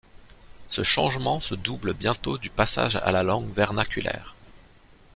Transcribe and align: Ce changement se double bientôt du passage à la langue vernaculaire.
Ce 0.67 0.81
changement 0.81 1.39
se 1.39 1.53
double 1.53 1.93
bientôt 1.93 2.39
du 2.39 2.49
passage 2.49 2.95
à 2.95 3.11
la 3.11 3.21
langue 3.21 3.53
vernaculaire. 3.53 4.33